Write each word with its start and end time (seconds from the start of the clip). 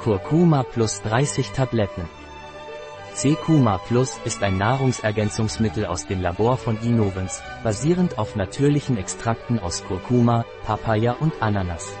Kurkuma 0.00 0.62
plus 0.62 1.02
30 1.02 1.50
Tabletten. 1.50 2.08
C-Kuma 3.12 3.76
Plus 3.86 4.18
ist 4.24 4.42
ein 4.42 4.56
Nahrungsergänzungsmittel 4.56 5.84
aus 5.84 6.06
dem 6.06 6.22
Labor 6.22 6.56
von 6.56 6.78
Innovens, 6.80 7.42
basierend 7.62 8.16
auf 8.16 8.34
natürlichen 8.34 8.96
Extrakten 8.96 9.58
aus 9.58 9.84
Kurkuma, 9.84 10.46
Papaya 10.64 11.16
und 11.20 11.34
Ananas. 11.42 11.94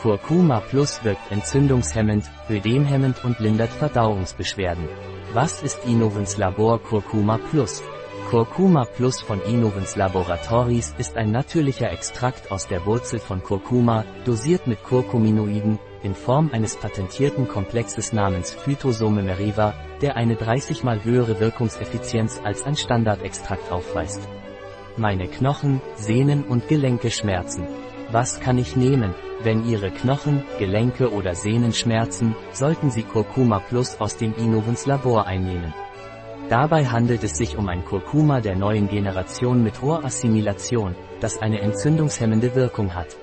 Kurkuma 0.00 0.60
Plus 0.60 1.04
wirkt 1.04 1.30
entzündungshemmend, 1.30 2.24
ödemhemmend 2.48 3.22
und 3.22 3.38
lindert 3.40 3.72
Verdauungsbeschwerden. 3.72 4.88
Was 5.34 5.62
ist 5.62 5.84
Innovens 5.84 6.38
Labor 6.38 6.82
Kurkuma 6.82 7.38
Plus? 7.50 7.82
Kurkuma 8.30 8.86
Plus 8.86 9.20
von 9.20 9.42
Innovens 9.42 9.96
Laboratories 9.96 10.94
ist 10.96 11.14
ein 11.18 11.30
natürlicher 11.30 11.92
Extrakt 11.92 12.50
aus 12.50 12.68
der 12.68 12.86
Wurzel 12.86 13.20
von 13.20 13.42
Kurkuma, 13.42 14.06
dosiert 14.24 14.66
mit 14.66 14.82
Curcuminoiden, 14.82 15.78
in 16.02 16.14
Form 16.14 16.50
eines 16.52 16.76
patentierten 16.76 17.48
Komplexes 17.48 18.12
namens 18.12 18.52
Phytosome 18.52 19.22
meriva, 19.22 19.74
der 20.00 20.16
eine 20.16 20.36
30 20.36 20.84
mal 20.84 21.04
höhere 21.04 21.40
Wirkungseffizienz 21.40 22.40
als 22.44 22.64
ein 22.64 22.76
Standardextrakt 22.76 23.72
aufweist. 23.72 24.20
Meine 24.96 25.28
Knochen, 25.28 25.80
Sehnen 25.94 26.44
und 26.44 26.68
Gelenke 26.68 27.10
schmerzen. 27.10 27.66
Was 28.10 28.40
kann 28.40 28.58
ich 28.58 28.74
nehmen? 28.74 29.14
Wenn 29.42 29.64
Ihre 29.64 29.90
Knochen, 29.90 30.42
Gelenke 30.58 31.12
oder 31.12 31.34
Sehnen 31.34 31.72
schmerzen, 31.72 32.34
sollten 32.52 32.90
Sie 32.90 33.04
Kurkuma 33.04 33.60
Plus 33.60 34.00
aus 34.00 34.16
dem 34.16 34.34
Innovens 34.34 34.86
Labor 34.86 35.26
einnehmen. 35.26 35.72
Dabei 36.48 36.86
handelt 36.86 37.22
es 37.22 37.36
sich 37.36 37.56
um 37.58 37.68
ein 37.68 37.84
Kurkuma 37.84 38.40
der 38.40 38.56
neuen 38.56 38.88
Generation 38.88 39.62
mit 39.62 39.82
hoher 39.82 40.04
Assimilation, 40.04 40.96
das 41.20 41.38
eine 41.38 41.60
entzündungshemmende 41.60 42.54
Wirkung 42.54 42.94
hat. 42.94 43.16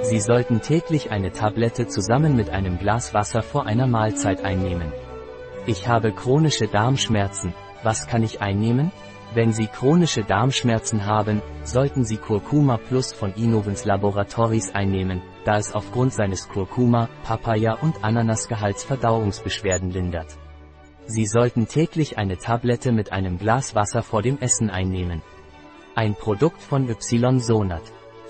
Sie 0.00 0.20
sollten 0.20 0.60
täglich 0.60 1.10
eine 1.10 1.32
Tablette 1.32 1.86
zusammen 1.86 2.34
mit 2.34 2.50
einem 2.50 2.78
Glas 2.78 3.14
Wasser 3.14 3.42
vor 3.42 3.66
einer 3.66 3.86
Mahlzeit 3.86 4.44
einnehmen. 4.44 4.92
Ich 5.66 5.86
habe 5.86 6.12
chronische 6.12 6.66
Darmschmerzen, 6.66 7.54
was 7.82 8.06
kann 8.06 8.22
ich 8.22 8.40
einnehmen? 8.40 8.90
Wenn 9.34 9.52
Sie 9.52 9.66
chronische 9.66 10.24
Darmschmerzen 10.24 11.06
haben, 11.06 11.40
sollten 11.64 12.04
Sie 12.04 12.16
Kurkuma 12.16 12.76
Plus 12.76 13.12
von 13.12 13.32
Innovens 13.34 13.84
Laboratories 13.84 14.74
einnehmen, 14.74 15.22
da 15.44 15.56
es 15.56 15.72
aufgrund 15.74 16.12
seines 16.12 16.48
Kurkuma, 16.48 17.08
Papaya 17.24 17.74
und 17.80 18.04
Ananasgehalts 18.04 18.84
Verdauungsbeschwerden 18.84 19.90
lindert. 19.90 20.36
Sie 21.06 21.26
sollten 21.26 21.66
täglich 21.66 22.18
eine 22.18 22.38
Tablette 22.38 22.92
mit 22.92 23.12
einem 23.12 23.38
Glas 23.38 23.74
Wasser 23.74 24.02
vor 24.02 24.22
dem 24.22 24.38
Essen 24.38 24.68
einnehmen. 24.68 25.22
Ein 25.94 26.14
Produkt 26.14 26.60
von 26.60 26.88
Ysonat. 26.88 27.82